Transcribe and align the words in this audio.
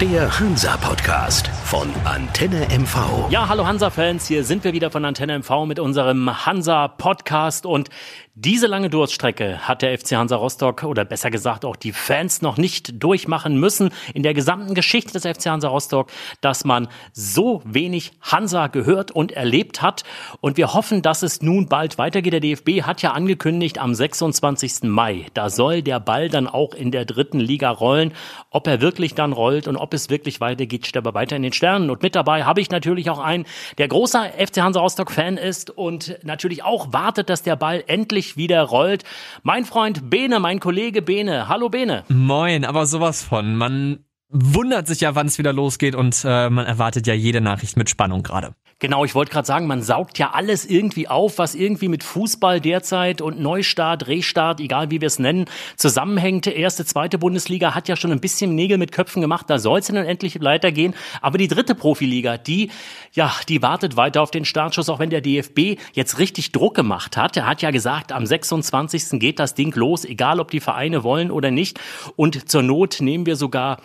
Der 0.00 0.40
Hansa-Podcast 0.40 1.48
von 1.64 1.92
Antenne 2.06 2.66
MV. 2.70 3.28
Ja, 3.28 3.50
hallo 3.50 3.66
Hansa-Fans, 3.66 4.26
hier 4.26 4.44
sind 4.44 4.64
wir 4.64 4.72
wieder 4.72 4.90
von 4.90 5.04
Antenne 5.04 5.38
MV 5.40 5.66
mit 5.66 5.78
unserem 5.78 6.46
Hansa-Podcast 6.46 7.66
und 7.66 7.90
diese 8.42 8.68
lange 8.68 8.88
Durststrecke 8.88 9.68
hat 9.68 9.82
der 9.82 9.98
FC 9.98 10.12
Hansa 10.12 10.36
Rostock 10.36 10.84
oder 10.84 11.04
besser 11.04 11.30
gesagt 11.30 11.66
auch 11.66 11.76
die 11.76 11.92
Fans 11.92 12.40
noch 12.40 12.56
nicht 12.56 13.02
durchmachen 13.02 13.60
müssen 13.60 13.90
in 14.14 14.22
der 14.22 14.32
gesamten 14.32 14.74
Geschichte 14.74 15.12
des 15.12 15.26
FC 15.26 15.50
Hansa 15.50 15.68
Rostock, 15.68 16.10
dass 16.40 16.64
man 16.64 16.88
so 17.12 17.60
wenig 17.66 18.12
Hansa 18.22 18.68
gehört 18.68 19.10
und 19.10 19.32
erlebt 19.32 19.82
hat. 19.82 20.04
Und 20.40 20.56
wir 20.56 20.72
hoffen, 20.72 21.02
dass 21.02 21.22
es 21.22 21.42
nun 21.42 21.66
bald 21.66 21.98
weitergeht. 21.98 22.32
Der 22.32 22.40
DFB 22.40 22.82
hat 22.82 23.02
ja 23.02 23.12
angekündigt 23.12 23.78
am 23.78 23.94
26. 23.94 24.84
Mai, 24.84 25.26
da 25.34 25.50
soll 25.50 25.82
der 25.82 26.00
Ball 26.00 26.30
dann 26.30 26.46
auch 26.46 26.72
in 26.72 26.92
der 26.92 27.04
dritten 27.04 27.40
Liga 27.40 27.68
rollen. 27.68 28.14
Ob 28.50 28.66
er 28.68 28.80
wirklich 28.80 29.14
dann 29.14 29.34
rollt 29.34 29.68
und 29.68 29.76
ob 29.76 29.89
es 29.94 30.10
wirklich 30.10 30.40
weitergeht, 30.40 30.86
steht 30.86 30.96
aber 30.96 31.14
weiter 31.14 31.36
in 31.36 31.42
den 31.42 31.52
Sternen. 31.52 31.90
Und 31.90 32.02
mit 32.02 32.14
dabei 32.14 32.44
habe 32.44 32.60
ich 32.60 32.70
natürlich 32.70 33.10
auch 33.10 33.18
einen, 33.18 33.44
der 33.78 33.88
großer 33.88 34.30
FC 34.38 34.58
Hansa 34.58 34.80
Rostock 34.80 35.10
Fan 35.10 35.36
ist 35.36 35.70
und 35.70 36.18
natürlich 36.22 36.62
auch 36.64 36.92
wartet, 36.92 37.30
dass 37.30 37.42
der 37.42 37.56
Ball 37.56 37.84
endlich 37.86 38.36
wieder 38.36 38.62
rollt. 38.62 39.04
Mein 39.42 39.64
Freund 39.64 40.10
Bene, 40.10 40.40
mein 40.40 40.60
Kollege 40.60 41.02
Bene. 41.02 41.48
Hallo 41.48 41.68
Bene. 41.68 42.04
Moin, 42.08 42.64
aber 42.64 42.86
sowas 42.86 43.22
von. 43.22 43.56
Man 43.56 44.04
wundert 44.30 44.86
sich 44.86 45.00
ja, 45.00 45.14
wann 45.14 45.26
es 45.26 45.38
wieder 45.38 45.52
losgeht 45.52 45.94
und 45.94 46.22
äh, 46.24 46.48
man 46.50 46.66
erwartet 46.66 47.06
ja 47.06 47.14
jede 47.14 47.40
Nachricht 47.40 47.76
mit 47.76 47.90
Spannung 47.90 48.22
gerade. 48.22 48.54
Genau, 48.80 49.04
ich 49.04 49.14
wollte 49.14 49.30
gerade 49.30 49.46
sagen, 49.46 49.66
man 49.66 49.82
saugt 49.82 50.18
ja 50.18 50.30
alles 50.30 50.64
irgendwie 50.64 51.06
auf, 51.06 51.36
was 51.36 51.54
irgendwie 51.54 51.88
mit 51.88 52.02
Fußball 52.02 52.62
derzeit 52.62 53.20
und 53.20 53.38
Neustart, 53.38 54.08
Restart, 54.08 54.58
egal 54.58 54.90
wie 54.90 55.02
wir 55.02 55.06
es 55.06 55.18
nennen, 55.18 55.44
zusammenhängt. 55.76 56.46
Erste, 56.46 56.86
zweite 56.86 57.18
Bundesliga 57.18 57.74
hat 57.74 57.88
ja 57.88 57.96
schon 57.96 58.10
ein 58.10 58.20
bisschen 58.20 58.54
Nägel 58.54 58.78
mit 58.78 58.90
Köpfen 58.90 59.20
gemacht, 59.20 59.50
da 59.50 59.58
soll 59.58 59.80
es 59.80 59.88
dann 59.88 59.96
endlich 59.96 60.40
weitergehen. 60.42 60.94
Aber 61.20 61.36
die 61.36 61.46
dritte 61.46 61.74
Profiliga, 61.74 62.38
die, 62.38 62.70
ja, 63.12 63.30
die 63.50 63.60
wartet 63.60 63.96
weiter 63.96 64.22
auf 64.22 64.30
den 64.30 64.46
Startschuss, 64.46 64.88
auch 64.88 64.98
wenn 64.98 65.10
der 65.10 65.20
DFB 65.20 65.78
jetzt 65.92 66.18
richtig 66.18 66.52
Druck 66.52 66.74
gemacht 66.74 67.18
hat. 67.18 67.36
Er 67.36 67.46
hat 67.46 67.60
ja 67.60 67.72
gesagt, 67.72 68.12
am 68.12 68.24
26. 68.24 69.20
geht 69.20 69.38
das 69.38 69.54
Ding 69.54 69.74
los, 69.74 70.06
egal 70.06 70.40
ob 70.40 70.50
die 70.50 70.60
Vereine 70.60 71.04
wollen 71.04 71.30
oder 71.30 71.50
nicht. 71.50 71.78
Und 72.16 72.48
zur 72.48 72.62
Not 72.62 73.02
nehmen 73.02 73.26
wir 73.26 73.36
sogar 73.36 73.76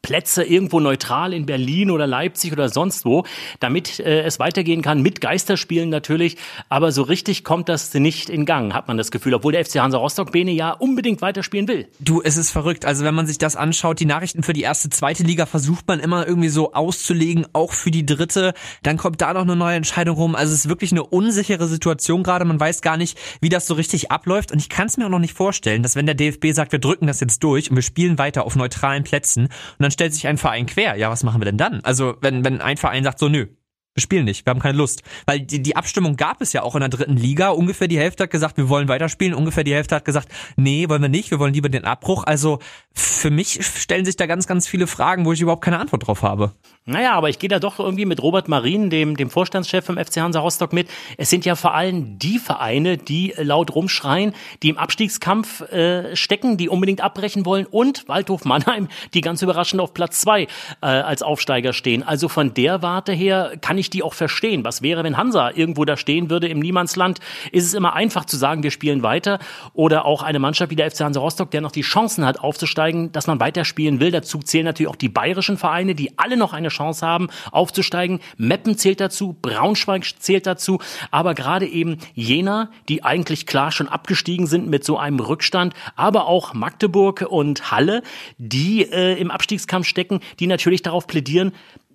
Plätze 0.00 0.42
irgendwo 0.42 0.80
neutral 0.80 1.32
in 1.32 1.46
Berlin 1.46 1.90
oder 1.90 2.06
Leipzig 2.06 2.52
oder 2.52 2.68
sonst 2.68 3.04
wo, 3.04 3.24
damit 3.60 4.00
äh, 4.00 4.22
es 4.22 4.38
weitergehen 4.38 4.82
kann 4.82 5.02
mit 5.02 5.20
Geisterspielen 5.20 5.90
natürlich. 5.90 6.36
Aber 6.68 6.92
so 6.92 7.02
richtig 7.02 7.44
kommt 7.44 7.68
das 7.68 7.92
nicht 7.94 8.30
in 8.30 8.46
Gang, 8.46 8.74
hat 8.74 8.88
man 8.88 8.96
das 8.96 9.10
Gefühl, 9.10 9.34
obwohl 9.34 9.52
der 9.52 9.64
FC 9.64 9.76
Hansa 9.76 9.98
Rostock 9.98 10.32
Bene 10.32 10.52
ja 10.52 10.72
unbedingt 10.72 11.22
weiterspielen 11.22 11.68
will. 11.68 11.88
Du, 12.00 12.22
es 12.22 12.36
ist 12.36 12.50
verrückt. 12.50 12.84
Also 12.84 13.04
wenn 13.04 13.14
man 13.14 13.26
sich 13.26 13.38
das 13.38 13.56
anschaut, 13.56 14.00
die 14.00 14.06
Nachrichten 14.06 14.42
für 14.42 14.52
die 14.52 14.62
erste, 14.62 14.90
zweite 14.90 15.22
Liga 15.22 15.46
versucht 15.46 15.86
man 15.88 16.00
immer 16.00 16.26
irgendwie 16.26 16.48
so 16.48 16.72
auszulegen, 16.72 17.46
auch 17.52 17.72
für 17.72 17.90
die 17.90 18.06
dritte. 18.06 18.54
Dann 18.82 18.96
kommt 18.96 19.20
da 19.20 19.34
noch 19.34 19.42
eine 19.42 19.56
neue 19.56 19.76
Entscheidung 19.76 20.16
rum. 20.16 20.34
Also 20.34 20.52
es 20.52 20.60
ist 20.60 20.68
wirklich 20.68 20.92
eine 20.92 21.04
unsichere 21.04 21.66
Situation 21.66 22.22
gerade. 22.22 22.44
Man 22.44 22.58
weiß 22.58 22.82
gar 22.82 22.96
nicht, 22.96 23.18
wie 23.40 23.48
das 23.48 23.66
so 23.66 23.74
richtig 23.74 24.10
abläuft. 24.10 24.52
Und 24.52 24.58
ich 24.58 24.68
kann 24.68 24.86
es 24.86 24.96
mir 24.96 25.06
auch 25.06 25.10
noch 25.10 25.18
nicht 25.18 25.34
vorstellen, 25.34 25.82
dass 25.82 25.96
wenn 25.96 26.06
der 26.06 26.14
DFB 26.14 26.52
sagt, 26.52 26.72
wir 26.72 26.78
drücken 26.78 27.06
das 27.06 27.20
jetzt 27.20 27.42
durch 27.42 27.70
und 27.70 27.76
wir 27.76 27.82
spielen 27.82 28.18
weiter 28.18 28.44
auf 28.44 28.56
neutralen 28.56 29.04
Plätzen 29.04 29.48
und 29.82 29.86
dann 29.86 29.90
stellt 29.90 30.14
sich 30.14 30.28
ein 30.28 30.38
Verein 30.38 30.66
quer. 30.66 30.94
Ja, 30.94 31.10
was 31.10 31.24
machen 31.24 31.40
wir 31.40 31.46
denn 31.46 31.56
dann? 31.58 31.80
Also, 31.82 32.14
wenn, 32.20 32.44
wenn 32.44 32.60
ein 32.60 32.76
Verein 32.76 33.02
sagt 33.02 33.18
so, 33.18 33.28
nö, 33.28 33.48
wir 33.94 34.00
spielen 34.00 34.24
nicht, 34.24 34.46
wir 34.46 34.50
haben 34.50 34.60
keine 34.60 34.78
Lust. 34.78 35.02
Weil 35.26 35.40
die, 35.40 35.62
die 35.62 35.76
Abstimmung 35.76 36.16
gab 36.16 36.40
es 36.40 36.54
ja 36.54 36.62
auch 36.62 36.74
in 36.74 36.80
der 36.80 36.88
dritten 36.88 37.16
Liga. 37.16 37.50
Ungefähr 37.50 37.88
die 37.88 37.98
Hälfte 37.98 38.22
hat 38.22 38.30
gesagt, 38.30 38.56
wir 38.56 38.70
wollen 38.70 38.88
weiterspielen. 38.88 39.34
Ungefähr 39.34 39.64
die 39.64 39.74
Hälfte 39.74 39.96
hat 39.96 40.06
gesagt, 40.06 40.28
nee, 40.56 40.88
wollen 40.88 41.02
wir 41.02 41.10
nicht, 41.10 41.30
wir 41.30 41.38
wollen 41.38 41.52
lieber 41.52 41.68
den 41.68 41.84
Abbruch. 41.84 42.24
Also 42.24 42.58
für 42.94 43.30
mich 43.30 43.64
stellen 43.64 44.06
sich 44.06 44.16
da 44.16 44.26
ganz, 44.26 44.46
ganz 44.46 44.66
viele 44.66 44.86
Fragen, 44.86 45.26
wo 45.26 45.32
ich 45.32 45.40
überhaupt 45.42 45.64
keine 45.64 45.78
Antwort 45.78 46.06
drauf 46.06 46.22
habe. 46.22 46.52
Naja, 46.84 47.12
aber 47.12 47.28
ich 47.28 47.38
gehe 47.38 47.48
da 47.48 47.58
doch 47.58 47.78
irgendwie 47.78 48.06
mit 48.06 48.22
Robert 48.22 48.48
Marin, 48.48 48.88
dem, 48.90 49.16
dem 49.16 49.30
Vorstandschef 49.30 49.84
vom 49.84 49.98
FC 49.98 50.16
Hansa 50.16 50.40
Rostock 50.40 50.72
mit. 50.72 50.88
Es 51.18 51.30
sind 51.30 51.44
ja 51.44 51.54
vor 51.54 51.74
allem 51.74 52.18
die 52.18 52.38
Vereine, 52.38 52.96
die 52.96 53.34
laut 53.36 53.74
rumschreien, 53.74 54.34
die 54.62 54.70
im 54.70 54.78
Abstiegskampf 54.78 55.60
äh, 55.70 56.16
stecken, 56.16 56.56
die 56.56 56.68
unbedingt 56.68 57.00
abbrechen 57.00 57.46
wollen 57.46 57.66
und 57.66 58.08
Waldhof 58.08 58.44
Mannheim, 58.44 58.88
die 59.14 59.20
ganz 59.20 59.42
überraschend 59.42 59.80
auf 59.80 59.94
Platz 59.94 60.20
zwei 60.20 60.44
äh, 60.80 60.86
als 60.86 61.22
Aufsteiger 61.22 61.72
stehen. 61.72 62.02
Also 62.02 62.28
von 62.28 62.54
der 62.54 62.82
Warte 62.82 63.12
her 63.12 63.52
kann 63.60 63.78
ich 63.78 63.81
die 63.90 64.02
auch 64.02 64.14
verstehen. 64.14 64.64
Was 64.64 64.82
wäre, 64.82 65.04
wenn 65.04 65.16
Hansa 65.16 65.50
irgendwo 65.50 65.84
da 65.84 65.96
stehen 65.96 66.30
würde 66.30 66.48
im 66.48 66.60
Niemandsland? 66.60 67.20
Ist 67.50 67.66
es 67.66 67.74
immer 67.74 67.94
einfach 67.94 68.24
zu 68.24 68.36
sagen, 68.36 68.62
wir 68.62 68.70
spielen 68.70 69.02
weiter 69.02 69.38
oder 69.74 70.04
auch 70.04 70.22
eine 70.22 70.38
Mannschaft 70.38 70.70
wie 70.70 70.76
der 70.76 70.90
FC 70.90 71.00
Hansa 71.00 71.20
Rostock, 71.20 71.50
der 71.50 71.60
noch 71.60 71.72
die 71.72 71.82
Chancen 71.82 72.24
hat 72.24 72.40
aufzusteigen, 72.40 73.12
dass 73.12 73.26
man 73.26 73.40
weiterspielen 73.40 74.00
will. 74.00 74.10
Dazu 74.10 74.38
zählen 74.38 74.64
natürlich 74.64 74.90
auch 74.90 74.96
die 74.96 75.08
bayerischen 75.08 75.58
Vereine, 75.58 75.94
die 75.94 76.18
alle 76.18 76.36
noch 76.36 76.52
eine 76.52 76.68
Chance 76.68 77.06
haben, 77.06 77.28
aufzusteigen. 77.50 78.20
Meppen 78.36 78.76
zählt 78.76 79.00
dazu, 79.00 79.36
Braunschweig 79.40 80.04
zählt 80.18 80.46
dazu, 80.46 80.78
aber 81.10 81.34
gerade 81.34 81.66
eben 81.66 81.98
Jena, 82.14 82.70
die 82.88 83.04
eigentlich 83.04 83.46
klar 83.46 83.72
schon 83.72 83.88
abgestiegen 83.88 84.46
sind 84.46 84.68
mit 84.68 84.84
so 84.84 84.98
einem 84.98 85.20
Rückstand, 85.20 85.74
aber 85.96 86.26
auch 86.26 86.54
Magdeburg 86.54 87.26
und 87.28 87.70
Halle, 87.70 88.02
die 88.38 88.82
äh, 88.82 89.18
im 89.18 89.30
Abstiegskampf 89.30 89.86
stecken, 89.86 90.20
die 90.40 90.46
natürlich 90.46 90.82
darauf 90.82 91.06
plädieren, 91.06 91.52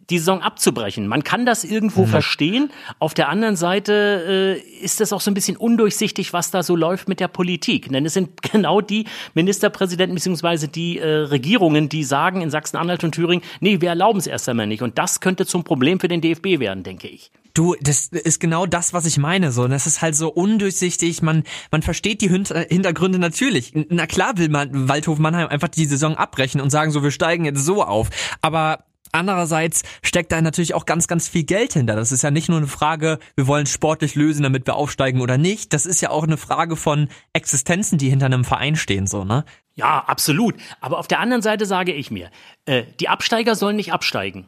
die 0.10 0.20
Saison 0.20 0.42
abzubrechen. 0.42 1.08
Man 1.08 1.24
kann 1.24 1.46
das 1.46 1.64
irgendwo 1.64 2.04
mhm. 2.04 2.08
verstehen. 2.08 2.72
Auf 3.00 3.14
der 3.14 3.30
anderen 3.30 3.56
Seite 3.56 4.58
äh, 4.58 4.84
ist 4.84 5.02
es 5.02 5.12
auch 5.12 5.22
so 5.22 5.30
ein 5.30 5.34
bisschen 5.34 5.58
undurchsichtig, 5.58 6.34
was 6.34 6.52
da 6.52 6.64
so 6.64 6.76
läuft 6.76 7.10
mit 7.10 7.20
der 7.20 7.28
Politik. 7.28 7.90
Denn 7.90 8.06
es 8.06 8.14
sind 8.14 8.42
genau 8.52 8.82
die 8.82 9.06
Ministerpräsidenten 9.34 10.16
bzw. 10.16 10.68
die 10.68 11.00
äh, 11.00 11.08
Regierungen, 11.08 11.90
die 11.90 12.04
sagen 12.04 12.42
in 12.42 12.50
Sachsen-Anhalt 12.50 13.04
und 13.04 13.14
Thüringen, 13.14 13.44
nee, 13.60 13.82
wir 13.82 13.90
erlauben 13.90 14.20
es 14.20 14.28
erst 14.28 14.48
einmal 14.48 14.68
nicht. 14.68 14.82
Und 14.82 14.98
das 14.98 15.20
könnte 15.20 15.46
zum 15.46 15.64
Problem 15.64 16.00
für 16.00 16.08
den 16.08 16.22
DFB 16.22 16.60
werden, 16.60 16.84
denke 16.84 17.08
ich. 17.08 17.32
Du, 17.58 17.76
das 17.82 18.10
ist 18.10 18.40
genau 18.40 18.68
das, 18.68 18.94
was 18.94 19.08
ich 19.08 19.18
meine. 19.18 19.52
So, 19.52 19.68
das 19.68 19.88
ist 19.88 20.04
halt 20.04 20.16
so 20.16 20.30
undurchsichtig. 20.30 21.24
Man, 21.24 21.44
man 21.72 21.82
versteht 21.82 22.22
die 22.22 22.30
Hintergründe 22.30 23.18
natürlich. 23.18 23.74
Na 23.90 24.06
klar 24.06 24.38
will 24.38 24.50
man 24.50 24.88
Waldhof 24.88 25.18
Mannheim 25.18 25.48
einfach 25.48 25.68
die 25.68 25.86
Saison 25.86 26.16
abbrechen 26.16 26.62
und 26.62 26.70
sagen 26.70 26.92
so, 26.92 27.02
wir 27.02 27.10
steigen 27.10 27.46
jetzt 27.46 27.66
so 27.66 27.84
auf. 27.84 28.10
Aber 28.44 28.84
Andererseits 29.12 29.84
steckt 30.04 30.32
da 30.32 30.42
natürlich 30.42 30.74
auch 30.74 30.86
ganz, 30.86 31.08
ganz 31.08 31.28
viel 31.28 31.44
Geld 31.44 31.74
hinter. 31.74 31.96
Das 31.96 32.12
ist 32.12 32.24
ja 32.24 32.32
nicht 32.32 32.50
nur 32.50 32.58
eine 32.58 32.68
Frage, 32.68 33.20
wir 33.36 33.48
wollen 33.48 33.66
sportlich 33.66 34.16
lösen, 34.16 34.44
damit 34.44 34.68
wir 34.68 34.76
aufsteigen 34.76 35.22
oder 35.22 35.38
nicht. 35.38 35.74
Das 35.74 35.86
ist 35.86 36.02
ja 36.02 36.10
auch 36.10 36.24
eine 36.24 36.38
Frage 36.38 36.76
von 36.76 37.10
Existenzen, 37.34 37.98
die 37.98 38.10
hinter 38.10 38.28
einem 38.28 38.46
Verein 38.46 38.76
stehen, 38.76 39.08
so, 39.08 39.24
ne? 39.24 39.46
Ja, 39.76 40.00
absolut. 40.08 40.56
Aber 40.82 40.98
auf 40.98 41.08
der 41.08 41.20
anderen 41.20 41.44
Seite 41.44 41.68
sage 41.68 41.94
ich 41.94 42.10
mir, 42.10 42.32
äh, 42.66 42.84
die 43.00 43.10
Absteiger 43.10 43.56
sollen 43.56 43.76
nicht 43.76 43.94
absteigen. 43.94 44.48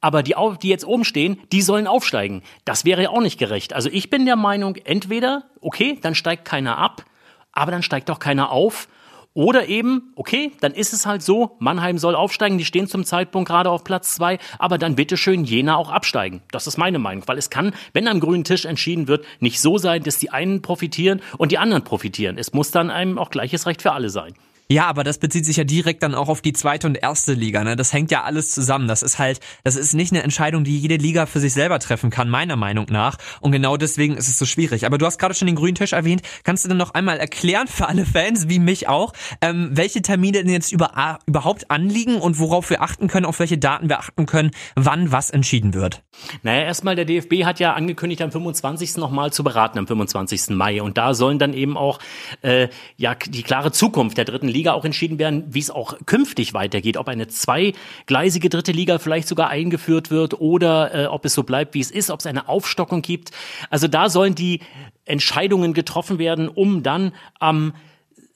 Aber 0.00 0.22
die, 0.22 0.34
die 0.62 0.68
jetzt 0.68 0.86
oben 0.86 1.04
stehen, 1.04 1.40
die 1.52 1.60
sollen 1.60 1.86
aufsteigen. 1.86 2.42
Das 2.64 2.84
wäre 2.84 3.02
ja 3.02 3.10
auch 3.10 3.20
nicht 3.20 3.38
gerecht. 3.38 3.72
Also 3.72 3.90
ich 3.92 4.10
bin 4.10 4.24
der 4.24 4.36
Meinung, 4.36 4.76
entweder, 4.76 5.44
okay, 5.60 5.98
dann 6.00 6.14
steigt 6.14 6.44
keiner 6.44 6.78
ab, 6.78 7.04
aber 7.52 7.72
dann 7.72 7.82
steigt 7.82 8.10
auch 8.10 8.18
keiner 8.18 8.50
auf 8.50 8.88
oder 9.40 9.68
eben, 9.68 10.12
okay, 10.16 10.52
dann 10.60 10.72
ist 10.72 10.92
es 10.92 11.06
halt 11.06 11.22
so, 11.22 11.56
Mannheim 11.60 11.96
soll 11.96 12.14
aufsteigen, 12.14 12.58
die 12.58 12.64
stehen 12.66 12.86
zum 12.86 13.06
Zeitpunkt 13.06 13.48
gerade 13.48 13.70
auf 13.70 13.84
Platz 13.84 14.14
zwei, 14.14 14.38
aber 14.58 14.76
dann 14.76 14.96
bitteschön 14.96 15.44
Jena 15.44 15.76
auch 15.76 15.90
absteigen. 15.90 16.42
Das 16.52 16.66
ist 16.66 16.76
meine 16.76 16.98
Meinung, 16.98 17.24
weil 17.26 17.38
es 17.38 17.48
kann, 17.48 17.72
wenn 17.94 18.06
am 18.06 18.20
grünen 18.20 18.44
Tisch 18.44 18.66
entschieden 18.66 19.08
wird, 19.08 19.24
nicht 19.38 19.58
so 19.58 19.78
sein, 19.78 20.02
dass 20.02 20.18
die 20.18 20.28
einen 20.28 20.60
profitieren 20.60 21.22
und 21.38 21.52
die 21.52 21.58
anderen 21.58 21.84
profitieren. 21.84 22.36
Es 22.36 22.52
muss 22.52 22.70
dann 22.70 22.90
einem 22.90 23.18
auch 23.18 23.30
gleiches 23.30 23.66
Recht 23.66 23.80
für 23.80 23.92
alle 23.92 24.10
sein. 24.10 24.34
Ja, 24.72 24.86
aber 24.86 25.02
das 25.02 25.18
bezieht 25.18 25.44
sich 25.44 25.56
ja 25.56 25.64
direkt 25.64 26.04
dann 26.04 26.14
auch 26.14 26.28
auf 26.28 26.42
die 26.42 26.52
zweite 26.52 26.86
und 26.86 26.96
erste 26.96 27.32
Liga. 27.32 27.64
Ne? 27.64 27.74
Das 27.74 27.92
hängt 27.92 28.12
ja 28.12 28.22
alles 28.22 28.52
zusammen. 28.52 28.86
Das 28.86 29.02
ist 29.02 29.18
halt, 29.18 29.40
das 29.64 29.74
ist 29.74 29.94
nicht 29.94 30.12
eine 30.12 30.22
Entscheidung, 30.22 30.62
die 30.62 30.78
jede 30.78 30.94
Liga 30.94 31.26
für 31.26 31.40
sich 31.40 31.52
selber 31.52 31.80
treffen 31.80 32.10
kann, 32.10 32.30
meiner 32.30 32.54
Meinung 32.54 32.86
nach. 32.88 33.16
Und 33.40 33.50
genau 33.50 33.76
deswegen 33.76 34.16
ist 34.16 34.28
es 34.28 34.38
so 34.38 34.46
schwierig. 34.46 34.86
Aber 34.86 34.96
du 34.96 35.06
hast 35.06 35.18
gerade 35.18 35.34
schon 35.34 35.46
den 35.46 35.56
grünen 35.56 35.74
Tisch 35.74 35.92
erwähnt. 35.92 36.22
Kannst 36.44 36.64
du 36.64 36.68
denn 36.68 36.76
noch 36.76 36.94
einmal 36.94 37.18
erklären 37.18 37.66
für 37.66 37.88
alle 37.88 38.06
Fans, 38.06 38.48
wie 38.48 38.60
mich 38.60 38.86
auch, 38.86 39.12
ähm, 39.40 39.70
welche 39.72 40.02
Termine 40.02 40.44
denn 40.44 40.52
jetzt 40.52 40.70
über, 40.70 41.18
überhaupt 41.26 41.68
anliegen 41.68 42.20
und 42.20 42.38
worauf 42.38 42.70
wir 42.70 42.80
achten 42.80 43.08
können, 43.08 43.26
auf 43.26 43.40
welche 43.40 43.58
Daten 43.58 43.88
wir 43.88 43.98
achten 43.98 44.26
können, 44.26 44.52
wann 44.76 45.10
was 45.10 45.30
entschieden 45.30 45.74
wird? 45.74 46.04
Naja, 46.44 46.62
erstmal 46.62 46.94
der 46.94 47.06
DFB 47.06 47.44
hat 47.44 47.58
ja 47.58 47.72
angekündigt, 47.72 48.22
am 48.22 48.30
25. 48.30 48.98
nochmal 48.98 49.32
zu 49.32 49.42
beraten, 49.42 49.80
am 49.80 49.88
25. 49.88 50.50
Mai. 50.50 50.80
Und 50.80 50.96
da 50.96 51.12
sollen 51.12 51.40
dann 51.40 51.54
eben 51.54 51.76
auch 51.76 51.98
äh, 52.42 52.68
ja 52.96 53.16
die 53.16 53.42
klare 53.42 53.72
Zukunft 53.72 54.16
der 54.16 54.26
dritten 54.26 54.46
Liga 54.46 54.59
Liga 54.60 54.74
auch 54.74 54.84
entschieden 54.84 55.18
werden, 55.18 55.44
wie 55.48 55.58
es 55.58 55.70
auch 55.70 55.94
künftig 56.04 56.52
weitergeht, 56.52 56.98
ob 56.98 57.08
eine 57.08 57.28
zweigleisige 57.28 58.50
dritte 58.50 58.72
Liga 58.72 58.98
vielleicht 58.98 59.26
sogar 59.26 59.48
eingeführt 59.48 60.10
wird 60.10 60.38
oder 60.38 60.94
äh, 60.94 61.06
ob 61.06 61.24
es 61.24 61.32
so 61.32 61.44
bleibt, 61.44 61.72
wie 61.72 61.80
es 61.80 61.90
ist, 61.90 62.10
ob 62.10 62.20
es 62.20 62.26
eine 62.26 62.46
Aufstockung 62.46 63.00
gibt. 63.00 63.30
Also 63.70 63.88
da 63.88 64.10
sollen 64.10 64.34
die 64.34 64.60
Entscheidungen 65.06 65.72
getroffen 65.72 66.18
werden, 66.18 66.48
um 66.48 66.82
dann 66.82 67.12
am 67.38 67.72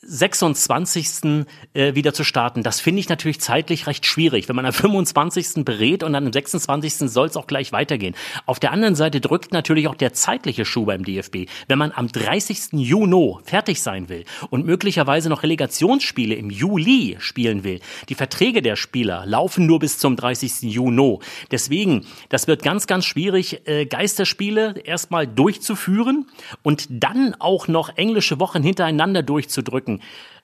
26. 0.07 1.47
Äh, 1.73 1.95
wieder 1.95 2.13
zu 2.13 2.25
starten. 2.25 2.63
Das 2.63 2.81
finde 2.81 3.01
ich 3.01 3.09
natürlich 3.09 3.41
zeitlich 3.41 3.87
recht 3.87 4.07
schwierig, 4.07 4.49
wenn 4.49 4.57
man 4.57 4.67
am 4.67 4.73
25. 4.73 5.65
berät 5.65 6.03
und 6.03 6.13
dann 6.13 6.27
am 6.27 6.33
26. 6.33 7.11
soll 7.11 7.29
es 7.29 7.37
auch 7.37 7.47
gleich 7.47 7.73
weitergehen. 7.73 8.15
Auf 8.47 8.61
der 8.61 8.73
anderen 8.73 8.95
Seite 8.95 9.21
drückt 9.21 9.53
natürlich 9.53 9.89
auch 9.89 9.95
der 9.95 10.13
zeitliche 10.13 10.65
Schuh 10.65 10.85
beim 10.85 11.05
DFB. 11.05 11.49
Wenn 11.69 11.79
man 11.79 11.93
am 11.93 12.09
30. 12.09 12.73
Juni 12.73 13.37
fertig 13.45 13.83
sein 13.83 14.09
will 14.09 14.25
und 14.51 14.67
möglicherweise 14.67 15.29
noch 15.29 15.43
Relegationsspiele 15.43 16.35
im 16.35 16.51
Juli 16.51 17.17
spielen 17.19 17.65
will, 17.65 17.81
die 18.09 18.15
Verträge 18.15 18.63
der 18.63 18.77
Spieler 18.77 19.25
laufen 19.27 19.67
nur 19.67 19.79
bis 19.79 19.99
zum 19.99 20.17
30. 20.17 20.63
Juni. 20.63 21.19
Deswegen, 21.51 22.07
das 22.29 22.47
wird 22.47 22.63
ganz, 22.63 22.87
ganz 22.87 23.05
schwierig, 23.05 23.67
äh, 23.67 23.87
Geisterspiele 23.87 24.75
erstmal 24.85 25.27
durchzuführen 25.27 26.27
und 26.63 26.87
dann 26.91 27.35
auch 27.39 27.69
noch 27.69 27.97
englische 27.97 28.41
Wochen 28.41 28.63
hintereinander 28.63 29.23
durchzudrücken 29.23 29.94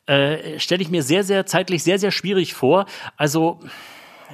äh, 0.06 0.58
stelle 0.58 0.82
ich 0.82 0.90
mir 0.90 1.02
sehr, 1.02 1.24
sehr 1.24 1.46
zeitlich 1.46 1.82
sehr, 1.82 1.98
sehr 1.98 2.10
schwierig 2.10 2.54
vor. 2.54 2.86
Also 3.16 3.60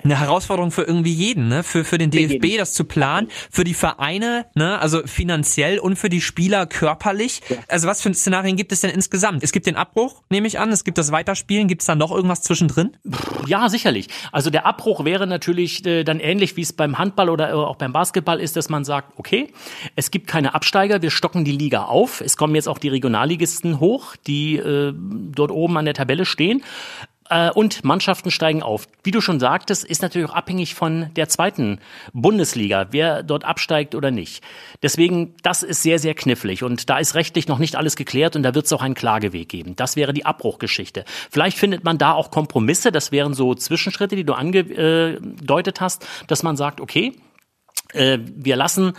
eine 0.06 0.20
Herausforderung 0.20 0.70
für 0.70 0.82
irgendwie 0.82 1.12
jeden, 1.12 1.48
ne? 1.48 1.62
Für, 1.62 1.84
für 1.84 1.98
den 1.98 2.10
DFB 2.10 2.58
das 2.58 2.72
zu 2.72 2.84
planen, 2.84 3.28
für 3.50 3.64
die 3.64 3.74
Vereine, 3.74 4.46
ne? 4.54 4.78
Also 4.78 5.06
finanziell 5.06 5.78
und 5.78 5.96
für 5.96 6.08
die 6.08 6.20
Spieler 6.20 6.66
körperlich. 6.66 7.42
Ja. 7.48 7.56
Also 7.68 7.88
was 7.88 8.02
für 8.02 8.12
Szenarien 8.14 8.56
gibt 8.56 8.72
es 8.72 8.80
denn 8.80 8.90
insgesamt? 8.90 9.42
Es 9.42 9.52
gibt 9.52 9.66
den 9.66 9.76
Abbruch, 9.76 10.22
nehme 10.30 10.46
ich 10.46 10.58
an, 10.58 10.70
es 10.70 10.84
gibt 10.84 10.98
das 10.98 11.12
Weiterspielen, 11.12 11.68
gibt 11.68 11.82
es 11.82 11.86
da 11.86 11.94
noch 11.94 12.12
irgendwas 12.12 12.42
zwischendrin? 12.42 12.96
Ja, 13.46 13.68
sicherlich. 13.68 14.08
Also 14.32 14.50
der 14.50 14.66
Abbruch 14.66 15.04
wäre 15.04 15.26
natürlich 15.26 15.84
äh, 15.84 16.04
dann 16.04 16.20
ähnlich, 16.20 16.56
wie 16.56 16.62
es 16.62 16.72
beim 16.72 16.98
Handball 16.98 17.28
oder 17.28 17.54
auch 17.54 17.76
beim 17.76 17.92
Basketball 17.92 18.40
ist, 18.40 18.56
dass 18.56 18.68
man 18.68 18.84
sagt, 18.84 19.12
okay, 19.16 19.52
es 19.96 20.10
gibt 20.10 20.26
keine 20.26 20.54
Absteiger, 20.54 21.02
wir 21.02 21.10
stocken 21.10 21.44
die 21.44 21.52
Liga 21.52 21.84
auf. 21.84 22.20
Es 22.20 22.36
kommen 22.36 22.54
jetzt 22.54 22.68
auch 22.68 22.78
die 22.78 22.88
Regionalligisten 22.88 23.80
hoch, 23.80 24.16
die 24.26 24.56
äh, 24.56 24.92
dort 24.96 25.50
oben 25.50 25.76
an 25.76 25.84
der 25.84 25.94
Tabelle 25.94 26.24
stehen. 26.24 26.62
Äh, 27.30 27.50
und 27.50 27.84
Mannschaften 27.84 28.30
steigen 28.30 28.62
auf. 28.62 28.86
Wie 29.02 29.10
du 29.10 29.20
schon 29.20 29.40
sagtest, 29.40 29.84
ist 29.84 30.02
natürlich 30.02 30.28
auch 30.28 30.34
abhängig 30.34 30.74
von 30.74 31.10
der 31.16 31.28
zweiten 31.28 31.80
Bundesliga, 32.12 32.88
wer 32.90 33.22
dort 33.22 33.44
absteigt 33.44 33.94
oder 33.94 34.10
nicht. 34.10 34.42
Deswegen, 34.82 35.34
das 35.42 35.62
ist 35.62 35.82
sehr, 35.82 35.98
sehr 35.98 36.14
knifflig 36.14 36.62
und 36.62 36.88
da 36.90 36.98
ist 36.98 37.14
rechtlich 37.14 37.48
noch 37.48 37.58
nicht 37.58 37.76
alles 37.76 37.96
geklärt 37.96 38.36
und 38.36 38.42
da 38.42 38.54
wird 38.54 38.66
es 38.66 38.72
auch 38.72 38.82
einen 38.82 38.94
Klageweg 38.94 39.48
geben. 39.48 39.76
Das 39.76 39.96
wäre 39.96 40.12
die 40.12 40.26
Abbruchgeschichte. 40.26 41.04
Vielleicht 41.30 41.58
findet 41.58 41.84
man 41.84 41.98
da 41.98 42.12
auch 42.12 42.30
Kompromisse, 42.30 42.92
das 42.92 43.12
wären 43.12 43.34
so 43.34 43.54
Zwischenschritte, 43.54 44.16
die 44.16 44.24
du 44.24 44.34
angedeutet 44.34 45.80
hast, 45.80 46.06
dass 46.26 46.42
man 46.42 46.56
sagt, 46.56 46.80
okay, 46.80 47.12
äh, 47.92 48.18
wir 48.22 48.56
lassen 48.56 48.92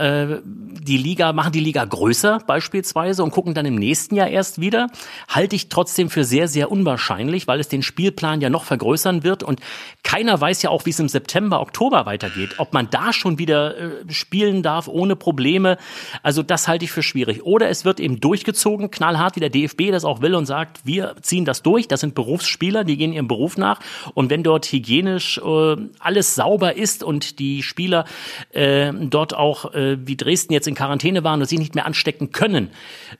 äh, 0.00 0.40
die 0.44 0.96
Liga, 0.96 1.32
machen 1.32 1.52
die 1.52 1.60
Liga 1.60 1.84
größer 1.84 2.40
beispielsweise 2.46 3.22
und 3.22 3.30
gucken 3.30 3.54
dann 3.54 3.66
im 3.66 3.74
nächsten 3.74 4.14
Jahr 4.14 4.28
erst 4.28 4.60
wieder, 4.60 4.88
halte 5.28 5.54
ich 5.54 5.68
trotzdem 5.68 6.10
für 6.10 6.24
sehr, 6.24 6.48
sehr 6.48 6.70
unwahrscheinlich, 6.70 7.46
weil 7.46 7.60
es 7.60 7.68
den 7.68 7.82
Spielplan 7.82 8.40
ja 8.40 8.50
noch 8.50 8.64
vergrößern 8.64 9.22
wird 9.22 9.42
und 9.42 9.60
keiner 10.02 10.40
weiß 10.40 10.62
ja 10.62 10.70
auch, 10.70 10.86
wie 10.86 10.90
es 10.90 10.98
im 10.98 11.08
September, 11.08 11.60
Oktober 11.60 12.06
weitergeht, 12.06 12.54
ob 12.58 12.72
man 12.72 12.88
da 12.90 13.12
schon 13.12 13.38
wieder 13.38 13.76
äh, 13.76 13.90
spielen 14.12 14.62
darf 14.62 14.88
ohne 14.88 15.16
Probleme. 15.16 15.76
Also 16.22 16.42
das 16.42 16.66
halte 16.66 16.86
ich 16.86 16.92
für 16.92 17.02
schwierig. 17.02 17.44
Oder 17.44 17.68
es 17.68 17.84
wird 17.84 18.00
eben 18.00 18.20
durchgezogen, 18.20 18.90
knallhart, 18.90 19.36
wie 19.36 19.40
der 19.40 19.50
DFB 19.50 19.90
das 19.90 20.04
auch 20.04 20.22
will 20.22 20.34
und 20.34 20.46
sagt, 20.46 20.80
wir 20.84 21.14
ziehen 21.20 21.44
das 21.44 21.62
durch, 21.62 21.88
das 21.88 22.00
sind 22.00 22.14
Berufsspieler, 22.14 22.84
die 22.84 22.96
gehen 22.96 23.12
ihrem 23.12 23.28
Beruf 23.28 23.58
nach 23.58 23.80
und 24.14 24.30
wenn 24.30 24.42
dort 24.42 24.66
hygienisch 24.66 25.38
äh, 25.38 25.76
alles 25.98 26.34
sauber 26.34 26.76
ist 26.76 27.02
und 27.02 27.38
die 27.38 27.62
Spieler 27.62 28.06
äh, 28.52 28.92
dort 28.92 29.34
auch 29.34 29.72
äh, 29.90 30.06
wie 30.06 30.16
Dresden 30.16 30.52
jetzt 30.52 30.68
in 30.68 30.74
Quarantäne 30.74 31.24
waren 31.24 31.40
und 31.40 31.46
sich 31.46 31.58
nicht 31.58 31.74
mehr 31.74 31.86
anstecken 31.86 32.32
können 32.32 32.70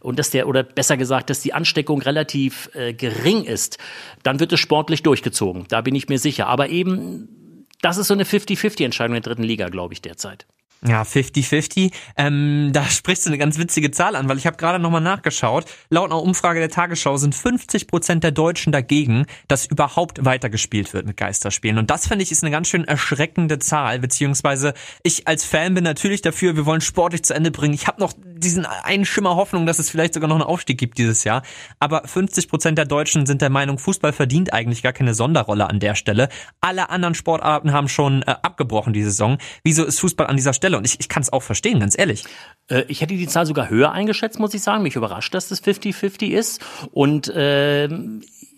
und 0.00 0.18
dass 0.18 0.30
der 0.30 0.48
oder 0.48 0.62
besser 0.62 0.96
gesagt, 0.96 1.30
dass 1.30 1.40
die 1.40 1.52
Ansteckung 1.52 2.02
relativ 2.02 2.70
äh, 2.74 2.92
gering 2.92 3.44
ist, 3.44 3.78
dann 4.22 4.40
wird 4.40 4.52
es 4.52 4.60
sportlich 4.60 5.02
durchgezogen. 5.02 5.66
Da 5.68 5.80
bin 5.80 5.94
ich 5.94 6.08
mir 6.08 6.18
sicher. 6.18 6.46
Aber 6.46 6.68
eben, 6.68 7.66
das 7.82 7.98
ist 7.98 8.08
so 8.08 8.14
eine 8.14 8.24
50-50-Entscheidung 8.24 9.16
in 9.16 9.22
der 9.22 9.32
dritten 9.32 9.44
Liga, 9.44 9.68
glaube 9.68 9.94
ich, 9.94 10.02
derzeit. 10.02 10.46
Ja, 10.86 11.02
50-50. 11.02 11.92
Ähm, 12.16 12.70
da 12.72 12.84
sprichst 12.88 13.26
du 13.26 13.30
eine 13.30 13.38
ganz 13.38 13.58
witzige 13.58 13.90
Zahl 13.90 14.16
an, 14.16 14.28
weil 14.28 14.38
ich 14.38 14.46
habe 14.46 14.56
gerade 14.56 14.78
nochmal 14.78 15.02
nachgeschaut. 15.02 15.66
Laut 15.90 16.10
einer 16.10 16.22
Umfrage 16.22 16.58
der 16.58 16.70
Tagesschau 16.70 17.18
sind 17.18 17.34
50 17.34 17.86
Prozent 17.86 18.24
der 18.24 18.30
Deutschen 18.30 18.72
dagegen, 18.72 19.26
dass 19.46 19.66
überhaupt 19.66 20.24
weitergespielt 20.24 20.94
wird 20.94 21.06
mit 21.06 21.18
Geisterspielen. 21.18 21.76
Und 21.76 21.90
das 21.90 22.08
finde 22.08 22.22
ich 22.22 22.32
ist 22.32 22.42
eine 22.42 22.50
ganz 22.50 22.68
schön 22.68 22.84
erschreckende 22.84 23.58
Zahl, 23.58 23.98
beziehungsweise 23.98 24.72
ich 25.02 25.28
als 25.28 25.44
Fan 25.44 25.74
bin 25.74 25.84
natürlich 25.84 26.22
dafür, 26.22 26.56
wir 26.56 26.64
wollen 26.64 26.80
sportlich 26.80 27.24
zu 27.24 27.34
Ende 27.34 27.50
bringen. 27.50 27.74
Ich 27.74 27.86
habe 27.86 28.00
noch 28.00 28.14
diesen 28.24 28.64
einen 28.64 29.04
Schimmer 29.04 29.36
Hoffnung, 29.36 29.66
dass 29.66 29.78
es 29.78 29.90
vielleicht 29.90 30.14
sogar 30.14 30.28
noch 30.28 30.36
einen 30.36 30.44
Aufstieg 30.44 30.78
gibt 30.78 30.96
dieses 30.96 31.24
Jahr. 31.24 31.42
Aber 31.78 32.02
50 32.06 32.48
Prozent 32.48 32.78
der 32.78 32.86
Deutschen 32.86 33.26
sind 33.26 33.42
der 33.42 33.50
Meinung, 33.50 33.78
Fußball 33.78 34.14
verdient 34.14 34.54
eigentlich 34.54 34.82
gar 34.82 34.94
keine 34.94 35.12
Sonderrolle 35.12 35.68
an 35.68 35.78
der 35.78 35.94
Stelle. 35.94 36.30
Alle 36.62 36.88
anderen 36.88 37.14
Sportarten 37.14 37.72
haben 37.72 37.88
schon 37.88 38.22
äh, 38.22 38.34
abgebrochen 38.42 38.94
die 38.94 39.02
Saison. 39.02 39.36
Wieso 39.62 39.84
ist 39.84 40.00
Fußball 40.00 40.26
an 40.26 40.36
dieser 40.36 40.54
Stelle 40.54 40.69
Stelle. 40.70 40.78
Und 40.78 40.86
ich, 40.86 40.98
ich 41.00 41.08
kann 41.08 41.22
es 41.22 41.32
auch 41.32 41.42
verstehen, 41.42 41.80
ganz 41.80 41.98
ehrlich. 41.98 42.24
Äh, 42.68 42.84
ich 42.88 43.00
hätte 43.00 43.14
die 43.14 43.26
Zahl 43.26 43.46
sogar 43.46 43.68
höher 43.68 43.92
eingeschätzt, 43.92 44.38
muss 44.38 44.54
ich 44.54 44.62
sagen. 44.62 44.82
Mich 44.82 44.96
überrascht, 44.96 45.34
dass 45.34 45.48
das 45.48 45.62
50-50 45.62 46.28
ist. 46.30 46.64
Und 46.92 47.28
äh, 47.28 47.88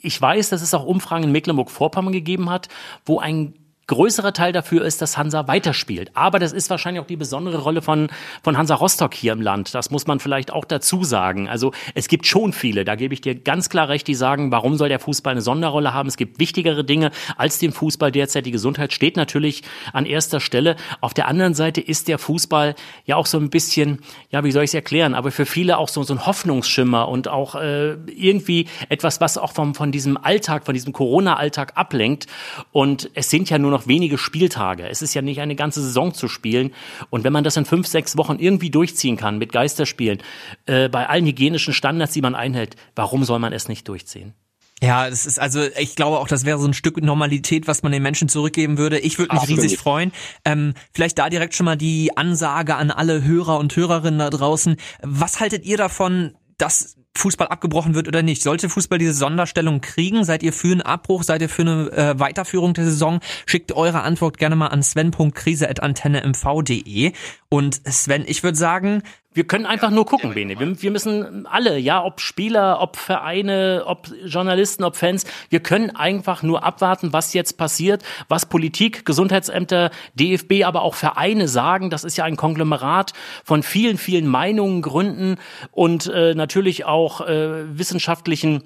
ich 0.03 0.20
weiß, 0.20 0.50
dass 0.50 0.62
es 0.62 0.75
auch 0.75 0.85
Umfragen 0.85 1.25
in 1.25 1.32
Mecklenburg-Vorpommern 1.32 2.12
gegeben 2.12 2.50
hat, 2.50 2.69
wo 3.05 3.19
ein 3.19 3.55
größerer 3.87 4.32
Teil 4.32 4.52
dafür 4.52 4.84
ist, 4.84 5.02
dass 5.02 5.19
Hansa 5.19 5.49
weiterspielt. 5.49 6.11
Aber 6.14 6.38
das 6.38 6.52
ist 6.52 6.70
wahrscheinlich 6.70 7.02
auch 7.02 7.06
die 7.06 7.17
besondere 7.17 7.58
Rolle 7.58 7.82
von, 7.82 8.08
von 8.43 8.56
Hansa 8.56 8.76
Rostock 8.76 9.14
hier 9.14 9.32
im 9.32 9.40
Land. 9.40 9.75
Das 9.75 9.90
muss 9.90 10.06
man 10.06 10.20
vielleicht 10.20 10.52
auch 10.52 10.64
dazu 10.64 11.02
sagen. 11.05 11.49
Also 11.49 11.73
es 11.94 12.08
gibt 12.08 12.26
schon 12.26 12.52
viele, 12.52 12.84
da 12.84 12.94
gebe 12.94 13.12
ich 13.12 13.20
dir 13.20 13.34
ganz 13.34 13.69
klar 13.69 13.88
recht, 13.88 14.06
die 14.06 14.14
sagen, 14.14 14.52
warum 14.52 14.76
soll 14.76 14.88
der 14.88 15.00
Fußball 15.00 15.32
eine 15.32 15.43
Sonderrolle 15.43 15.93
haben? 15.93 16.08
Es 16.08 16.17
gibt 16.17 16.38
wichtigere 16.38 16.84
Dinge 16.84 17.11
als 17.37 17.58
den 17.58 17.73
Fußball 17.73 18.12
derzeit. 18.12 18.46
Die 18.46 18.52
Gesundheit 18.52 18.93
steht 18.93 19.17
natürlich 19.17 19.62
an 19.93 20.06
erster 20.06 20.38
Stelle. 20.38 20.76
Auf 21.00 21.12
der 21.12 21.26
anderen 21.26 21.55
Seite 21.55 21.81
ist 21.81 22.06
der 22.08 22.19
Fußball 22.19 22.76
ja 23.05 23.17
auch 23.17 23.26
so 23.26 23.38
ein 23.38 23.50
bisschen, 23.50 23.99
ja, 24.31 24.44
wie 24.44 24.52
soll 24.52 24.62
ich 24.62 24.70
es 24.70 24.75
erklären, 24.75 25.14
aber 25.14 25.32
für 25.32 25.46
viele 25.46 25.79
auch 25.79 25.88
so, 25.88 26.02
so 26.05 26.14
ein 26.14 26.25
Hoffnungsschimmer 26.25 27.08
und 27.08 27.26
auch 27.26 27.56
äh, 27.56 27.94
irgendwie 28.06 28.69
etwas, 28.88 29.20
was 29.20 29.38
auch 29.38 29.52
vom, 29.52 29.75
von 29.75 29.90
diesem 29.90 30.17
Alltag, 30.17 30.64
von 30.64 30.75
diesem 30.75 30.93
Corona-Alltag 30.93 31.73
ablenkt. 31.75 32.26
Und 32.70 33.11
es 33.14 33.29
sind 33.29 33.50
ja 33.50 33.58
nur 33.58 33.71
noch 33.72 33.86
wenige 33.86 34.19
Spieltage. 34.19 34.88
Es 34.88 35.02
ist 35.02 35.14
ja 35.14 35.22
nicht 35.22 35.40
eine 35.40 35.56
ganze 35.56 35.82
Saison 35.82 36.14
zu 36.14 36.28
spielen. 36.28 36.72
Und 37.10 37.24
wenn 37.24 37.32
man 37.32 37.44
das 37.44 37.56
in 37.56 37.64
fünf, 37.64 37.86
sechs 37.86 38.16
Wochen 38.16 38.38
irgendwie 38.38 38.70
durchziehen 38.70 39.16
kann 39.16 39.38
mit 39.38 39.52
Geisterspielen, 39.52 40.22
äh, 40.66 40.88
bei 40.88 41.08
allen 41.08 41.26
hygienischen 41.26 41.74
Standards, 41.74 42.12
die 42.12 42.22
man 42.22 42.34
einhält, 42.34 42.76
warum 42.94 43.24
soll 43.24 43.38
man 43.38 43.52
es 43.52 43.69
nicht 43.69 43.88
durchziehen? 43.88 44.34
Ja, 44.82 45.08
das 45.08 45.26
ist 45.26 45.38
also, 45.38 45.62
ich 45.78 45.94
glaube 45.94 46.19
auch, 46.19 46.26
das 46.26 46.44
wäre 46.44 46.58
so 46.58 46.66
ein 46.66 46.74
Stück 46.74 47.00
Normalität, 47.00 47.69
was 47.69 47.84
man 47.84 47.92
den 47.92 48.02
Menschen 48.02 48.28
zurückgeben 48.28 48.78
würde. 48.78 48.98
Ich 48.98 49.16
würde 49.16 49.32
mich 49.32 49.42
Absolut. 49.42 49.62
riesig 49.62 49.78
freuen. 49.78 50.10
Ähm, 50.44 50.74
vielleicht 50.92 51.19
da 51.19 51.30
direkt 51.30 51.54
schon 51.54 51.66
mal 51.66 51.76
die 51.76 52.16
Ansage 52.16 52.74
an 52.74 52.90
alle 52.90 53.22
Hörer 53.22 53.58
und 53.58 53.76
Hörerinnen 53.76 54.19
da 54.19 54.28
draußen. 54.28 54.76
Was 55.00 55.38
haltet 55.38 55.64
ihr 55.64 55.76
davon, 55.76 56.34
dass 56.58 56.96
Fußball 57.17 57.47
abgebrochen 57.49 57.94
wird 57.94 58.09
oder 58.09 58.23
nicht. 58.23 58.43
Sollte 58.43 58.69
Fußball 58.69 58.99
diese 58.99 59.12
Sonderstellung 59.12 59.81
kriegen? 59.81 60.25
Seid 60.25 60.43
ihr 60.43 60.53
für 60.53 60.73
einen 60.73 60.82
Abbruch? 60.82 61.23
Seid 61.23 61.43
ihr 61.43 61.49
für 61.49 61.62
eine 61.62 61.93
äh, 61.93 62.19
Weiterführung 62.19 62.75
der 62.75 62.82
Saison? 62.85 63.20
Schickt 63.46 63.70
eure 63.72 64.03
Antwort 64.03 64.39
gerne 64.39 64.56
mal 64.56 64.67
an 64.69 64.82
sven.krise.antennemv.de. 64.82 67.13
Und 67.48 67.81
Sven, 67.86 68.25
ich 68.27 68.43
würde 68.43 68.56
sagen, 68.56 69.03
wir 69.34 69.44
können 69.44 69.67
einfach 69.67 69.91
nur 69.91 70.05
gucken, 70.06 70.34
Bene. 70.34 70.58
Wir, 70.58 70.82
wir, 70.82 70.91
müssen 70.91 71.46
alle, 71.46 71.79
ja, 71.79 72.05
ob 72.05 72.20
Spieler, 72.20 72.81
ob 72.81 72.96
Vereine, 72.96 73.84
ob 73.86 74.08
Journalisten, 74.24 74.84
ob 74.84 74.96
Fans, 74.96 75.24
wir 75.48 75.60
können 75.60 75.94
einfach 75.96 76.43
nur 76.43 76.65
abwarten, 76.65 77.12
was 77.12 77.32
jetzt 77.32 77.56
passiert, 77.56 78.03
was 78.29 78.46
Politik, 78.46 79.05
Gesundheitsämter, 79.05 79.91
DFB, 80.15 80.65
aber 80.65 80.82
auch 80.82 80.94
Vereine 80.94 81.48
sagen. 81.48 81.91
Das 81.91 82.05
ist 82.05 82.17
ja 82.17 82.24
ein 82.24 82.36
Konglomerat 82.36 83.12
von 83.44 83.62
vielen, 83.62 83.98
vielen 83.98 84.27
Meinungen, 84.27 84.82
Gründen 84.82 85.36
und 85.70 86.06
äh, 86.06 86.34
natürlich 86.34 86.84
auch 86.84 87.22
äh, 87.22 87.79
wissenschaftlichen 87.79 88.62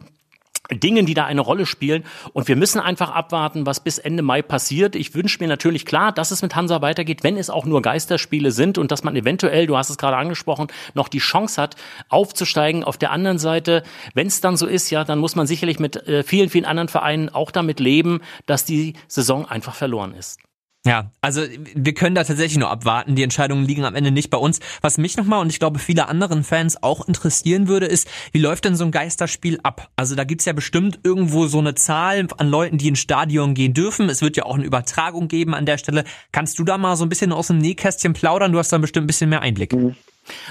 Dingen, 0.72 1.06
die 1.06 1.14
da 1.14 1.24
eine 1.24 1.40
Rolle 1.40 1.66
spielen. 1.66 2.04
Und 2.32 2.48
wir 2.48 2.56
müssen 2.56 2.80
einfach 2.80 3.10
abwarten, 3.10 3.66
was 3.66 3.80
bis 3.80 3.98
Ende 3.98 4.22
Mai 4.22 4.42
passiert. 4.42 4.96
Ich 4.96 5.14
wünsche 5.14 5.38
mir 5.40 5.48
natürlich 5.48 5.86
klar, 5.86 6.12
dass 6.12 6.30
es 6.30 6.42
mit 6.42 6.56
Hansa 6.56 6.82
weitergeht, 6.82 7.22
wenn 7.22 7.36
es 7.36 7.50
auch 7.50 7.64
nur 7.64 7.82
Geisterspiele 7.82 8.50
sind 8.50 8.78
und 8.78 8.90
dass 8.90 9.04
man 9.04 9.16
eventuell, 9.16 9.66
du 9.66 9.76
hast 9.76 9.90
es 9.90 9.98
gerade 9.98 10.16
angesprochen, 10.16 10.68
noch 10.94 11.08
die 11.08 11.18
Chance 11.18 11.60
hat, 11.60 11.76
aufzusteigen. 12.08 12.84
Auf 12.84 12.98
der 12.98 13.10
anderen 13.10 13.38
Seite, 13.38 13.82
wenn 14.14 14.26
es 14.26 14.40
dann 14.40 14.56
so 14.56 14.66
ist, 14.66 14.90
ja, 14.90 15.04
dann 15.04 15.18
muss 15.18 15.36
man 15.36 15.46
sicherlich 15.46 15.78
mit 15.78 15.96
äh, 16.08 16.22
vielen, 16.22 16.50
vielen 16.50 16.64
anderen 16.64 16.88
Vereinen 16.88 17.28
auch 17.28 17.50
damit 17.50 17.80
leben, 17.80 18.20
dass 18.46 18.64
die 18.64 18.94
Saison 19.08 19.46
einfach 19.46 19.74
verloren 19.74 20.14
ist. 20.14 20.40
Ja, 20.86 21.10
also 21.20 21.42
wir 21.74 21.94
können 21.94 22.14
da 22.14 22.22
tatsächlich 22.22 22.58
nur 22.58 22.70
abwarten. 22.70 23.16
Die 23.16 23.24
Entscheidungen 23.24 23.66
liegen 23.66 23.84
am 23.84 23.96
Ende 23.96 24.12
nicht 24.12 24.30
bei 24.30 24.38
uns. 24.38 24.60
Was 24.82 24.98
mich 24.98 25.16
nochmal 25.16 25.40
und 25.40 25.50
ich 25.50 25.58
glaube 25.58 25.80
viele 25.80 26.06
anderen 26.08 26.44
Fans 26.44 26.80
auch 26.80 27.08
interessieren 27.08 27.66
würde, 27.66 27.86
ist, 27.86 28.08
wie 28.30 28.38
läuft 28.38 28.64
denn 28.64 28.76
so 28.76 28.84
ein 28.84 28.92
Geisterspiel 28.92 29.58
ab? 29.64 29.90
Also 29.96 30.14
da 30.14 30.22
gibt's 30.22 30.44
ja 30.44 30.52
bestimmt 30.52 31.00
irgendwo 31.02 31.48
so 31.48 31.58
eine 31.58 31.74
Zahl 31.74 32.28
an 32.38 32.48
Leuten, 32.48 32.78
die 32.78 32.86
ins 32.86 33.00
Stadion 33.00 33.54
gehen 33.54 33.74
dürfen. 33.74 34.08
Es 34.08 34.22
wird 34.22 34.36
ja 34.36 34.44
auch 34.44 34.54
eine 34.54 34.64
Übertragung 34.64 35.26
geben 35.26 35.54
an 35.54 35.66
der 35.66 35.78
Stelle. 35.78 36.04
Kannst 36.30 36.56
du 36.60 36.64
da 36.64 36.78
mal 36.78 36.94
so 36.96 37.04
ein 37.04 37.08
bisschen 37.08 37.32
aus 37.32 37.48
dem 37.48 37.58
Nähkästchen 37.58 38.12
plaudern? 38.12 38.52
Du 38.52 38.58
hast 38.58 38.72
da 38.72 38.78
bestimmt 38.78 39.04
ein 39.04 39.08
bisschen 39.08 39.30
mehr 39.30 39.42
Einblick. 39.42 39.72
Mhm. 39.72 39.96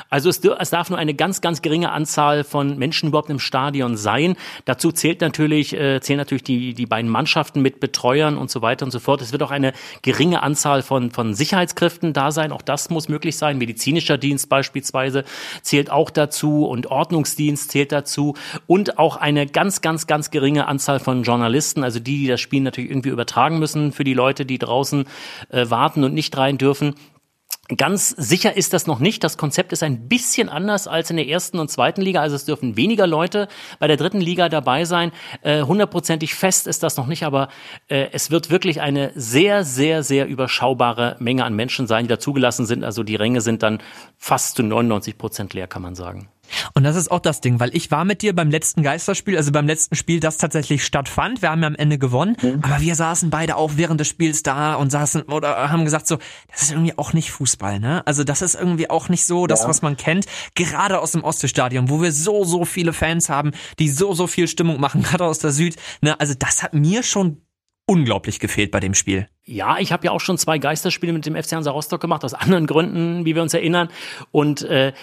Also 0.10 0.30
es, 0.30 0.40
es, 0.40 0.70
darf 0.70 0.90
nur 0.90 1.00
eine 1.00 1.14
ganz, 1.14 1.42
ganz 1.42 1.62
geringe 1.62 1.92
Anzahl 1.92 2.44
von 2.44 2.78
Menschen 2.78 3.10
überhaupt 3.10 3.30
im 3.30 3.40
Stadion 3.40 3.98
sein. 3.98 4.36
Dazu 4.66 4.92
zählt 4.92 5.22
natürlich, 5.22 5.74
äh, 5.74 6.00
zählen 6.02 6.18
natürlich 6.18 6.44
die, 6.44 6.74
die 6.74 6.86
beiden 6.86 7.10
Mannschaften 7.10 7.62
mit 7.62 7.80
Betreuern 7.80 8.38
und 8.38 8.50
so 8.50 8.62
weiter 8.62 8.86
und 8.86 8.92
so 8.92 9.00
fort. 9.00 9.22
Es 9.22 9.32
wird 9.32 9.44
auch 9.44 9.52
eine 9.52 9.74
geringe 10.02 10.44
Anzahl 10.44 10.82
von, 10.82 11.12
von 11.12 11.34
Sicherheitskräften 11.34 12.14
da 12.14 12.32
sein. 12.32 12.52
Auch 12.52 12.62
das 12.62 12.90
muss 12.90 13.10
möglich 13.10 13.38
sein. 13.38 13.58
Medizinischer 13.58 14.18
Dienst 14.18 14.50
beispielsweise 14.50 15.24
zählt 15.62 15.92
auch 15.92 16.10
dazu 16.10 16.66
und 16.66 16.88
Ordnungsdienst 16.88 17.72
zählt 17.72 17.92
dazu 17.92 18.36
und 18.68 18.98
auch 18.98 19.18
eine 19.18 19.46
ganz, 19.46 19.82
ganz, 19.82 20.08
ganz 20.08 20.32
geringe 20.32 20.68
Anzahl 20.68 21.00
von 21.00 21.24
Journalisten, 21.24 21.84
also 21.84 22.00
die, 22.00 22.20
die 22.20 22.28
das 22.28 22.42
Spiel 22.42 22.62
natürlich 22.62 22.90
irgendwie 22.90 23.10
übertragen 23.10 23.60
müssen 23.60 23.92
für 23.92 24.04
die 24.04 24.14
Leute, 24.14 24.46
die 24.46 24.58
draußen 24.58 25.06
äh, 25.50 25.70
warten 25.70 26.04
und 26.04 26.14
nicht 26.14 26.36
rein 26.38 26.58
dürfen. 26.58 26.96
Ganz 27.76 28.10
sicher 28.10 28.56
ist 28.56 28.74
das 28.74 28.86
noch 28.86 29.00
nicht. 29.00 29.24
Das 29.24 29.38
Konzept 29.38 29.74
ist 29.74 29.82
ein 29.82 30.08
bisschen 30.08 30.50
anders 30.50 30.88
als 30.88 31.10
in 31.10 31.18
der 31.18 31.28
ersten 31.28 31.58
und 31.58 31.72
zweiten 31.72 32.02
Liga. 32.02 32.22
Also 32.22 32.36
es 32.36 32.46
dürfen 32.46 32.78
weniger 32.78 33.08
Leute 33.08 33.48
bei 33.80 33.88
der 33.88 33.98
dritten 33.98 34.22
Liga 34.22 34.50
dabei 34.50 34.86
sein. 34.86 35.12
Äh, 35.42 35.64
hundertprozentig 35.64 36.36
fest 36.36 36.68
ist 36.68 36.84
das 36.84 36.96
noch 36.96 37.08
nicht, 37.08 37.24
aber 37.24 37.50
äh, 37.88 38.10
es 38.12 38.30
wird 38.30 38.52
wirklich 38.52 38.82
eine 38.82 39.12
sehr, 39.16 39.64
sehr, 39.64 40.04
sehr 40.04 40.28
überschaubare 40.28 41.16
Menge 41.20 41.44
an 41.44 41.56
Menschen 41.56 41.88
sein, 41.88 42.06
die 42.06 42.10
da 42.10 42.20
zugelassen 42.20 42.68
sind. 42.68 42.84
Also 42.84 43.02
die 43.02 43.16
Ränge 43.16 43.42
sind 43.42 43.64
dann 43.64 43.82
fast 44.18 44.58
zu 44.58 44.62
99 44.62 45.18
Prozent 45.18 45.56
leer, 45.56 45.66
kann 45.68 45.82
man 45.82 45.96
sagen. 45.96 46.30
Und 46.74 46.84
das 46.84 46.96
ist 46.96 47.12
auch 47.12 47.20
das 47.20 47.42
Ding, 47.42 47.60
weil 47.60 47.76
ich 47.76 47.92
war 47.92 48.06
mit 48.06 48.22
dir 48.22 48.36
beim 48.36 48.50
letzten 48.50 48.84
Geisterspiel, 48.84 49.38
also 49.38 49.52
beim 49.52 49.68
letzten 49.68 49.96
Spiel, 49.96 50.20
das 50.20 50.38
tatsächlich 50.38 50.84
stattfand. 50.84 51.42
Wir 51.42 51.52
haben 51.52 51.62
ja 51.62 51.68
am 51.68 51.76
Ende 51.76 51.98
gewonnen, 51.98 52.38
mhm. 52.42 52.60
aber 52.62 52.82
wir 52.82 52.96
saßen 52.96 53.30
beide 53.30 53.56
auch 53.56 53.74
während 53.76 54.00
des 54.00 54.08
Spiels 54.08 54.44
da 54.44 54.76
und 54.76 54.92
saßen 54.92 55.24
oder 55.24 55.72
haben 55.72 55.86
gesagt 55.86 56.08
so, 56.08 56.18
das 56.52 56.64
ist 56.64 56.72
irgendwie 56.72 56.98
auch 56.98 57.14
nicht 57.14 57.32
Fußball, 57.32 57.80
ne? 57.80 58.06
Also 58.06 58.24
das 58.24 58.42
ist 58.42 58.56
irgendwie 58.56 58.90
auch 58.90 59.10
nicht 59.10 59.26
so 59.26 59.48
das, 59.48 59.64
ja. 59.64 59.68
was 59.68 59.82
man 59.82 59.98
kennt, 59.98 60.26
gerade 60.56 61.00
aus 61.00 61.12
dem 61.12 61.24
Ostestadion, 61.24 61.90
wo 61.90 62.02
wir 62.02 62.12
so 62.12 62.44
so 62.44 62.66
viele 62.66 62.94
Fans 62.94 63.30
haben, 63.30 63.52
die 63.80 63.90
so 63.90 64.14
so 64.14 64.28
viel 64.28 64.48
Stimmung 64.48 64.80
machen, 64.80 65.02
gerade 65.04 65.26
aus 65.26 65.40
der 65.40 65.52
Süd, 65.52 65.76
ne? 66.02 66.20
Also 66.20 66.34
das 66.38 66.64
hat 66.64 66.74
mir 66.74 67.04
schon 67.04 67.42
unglaublich 67.88 68.40
gefehlt 68.40 68.72
bei 68.72 68.80
dem 68.80 68.94
Spiel. 68.94 69.28
Ja, 69.44 69.78
ich 69.78 69.92
habe 69.92 70.06
ja 70.06 70.12
auch 70.12 70.20
schon 70.22 70.38
zwei 70.38 70.58
Geisterspiele 70.58 71.14
mit 71.14 71.26
dem 71.26 71.36
FC 71.36 71.54
Hansa 71.54 71.72
Rostock 71.72 72.02
gemacht, 72.02 72.24
aus 72.24 72.34
anderen 72.34 72.66
Gründen, 72.66 73.26
wie 73.26 73.36
wir 73.36 73.44
uns 73.44 73.54
erinnern. 73.54 73.90
Und 74.32 74.64
äh, 74.64 74.94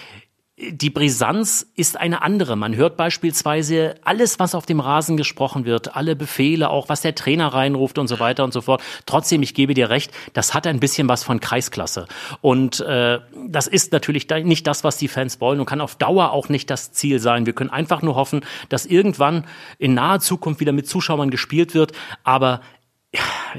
die 0.55 0.91
Brisanz 0.91 1.65
ist 1.75 1.97
eine 1.97 2.21
andere. 2.21 2.55
Man 2.55 2.75
hört 2.75 2.95
beispielsweise 2.95 3.95
alles, 4.03 4.37
was 4.37 4.53
auf 4.53 4.67
dem 4.67 4.79
Rasen 4.79 5.17
gesprochen 5.17 5.65
wird, 5.65 5.95
alle 5.95 6.15
Befehle, 6.15 6.69
auch 6.69 6.89
was 6.89 7.01
der 7.01 7.15
Trainer 7.15 7.47
reinruft 7.47 7.97
und 7.97 8.07
so 8.07 8.19
weiter 8.19 8.43
und 8.43 8.53
so 8.53 8.61
fort. 8.61 8.83
Trotzdem, 9.07 9.41
ich 9.41 9.55
gebe 9.55 9.73
dir 9.73 9.89
recht, 9.89 10.11
das 10.33 10.53
hat 10.53 10.67
ein 10.67 10.79
bisschen 10.79 11.09
was 11.09 11.23
von 11.23 11.39
Kreisklasse. 11.39 12.05
Und 12.41 12.81
äh, 12.81 13.19
das 13.47 13.65
ist 13.65 13.93
natürlich 13.93 14.29
nicht 14.29 14.67
das, 14.67 14.83
was 14.83 14.97
die 14.97 15.07
Fans 15.07 15.41
wollen 15.41 15.59
und 15.59 15.65
kann 15.65 15.81
auf 15.81 15.95
Dauer 15.95 16.31
auch 16.31 16.49
nicht 16.49 16.69
das 16.69 16.91
Ziel 16.91 17.19
sein. 17.19 17.47
Wir 17.47 17.53
können 17.53 17.71
einfach 17.71 18.03
nur 18.03 18.13
hoffen, 18.13 18.45
dass 18.69 18.85
irgendwann 18.85 19.45
in 19.79 19.95
naher 19.95 20.19
Zukunft 20.19 20.59
wieder 20.59 20.71
mit 20.71 20.87
Zuschauern 20.87 21.31
gespielt 21.31 21.73
wird. 21.73 21.93
Aber 22.23 22.61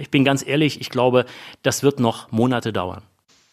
ich 0.01 0.11
bin 0.11 0.25
ganz 0.25 0.47
ehrlich, 0.47 0.81
ich 0.81 0.91
glaube, 0.91 1.27
das 1.63 1.83
wird 1.83 1.99
noch 1.99 2.31
Monate 2.31 2.73
dauern. 2.73 3.03